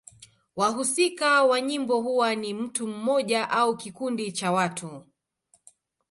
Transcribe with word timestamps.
Wahusika 0.55 1.43
wa 1.43 1.61
nyimbo 1.61 2.01
huwa 2.01 2.35
ni 2.35 2.53
mtu 2.53 2.87
mmoja 2.87 3.49
au 3.49 3.77
kikundi 3.77 4.31
cha 4.31 4.51
watu. 4.51 5.03